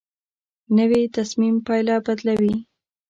نوې 0.77 1.01
تصمیم 1.15 1.55
پایله 1.67 1.95
بدلوي 2.05 2.55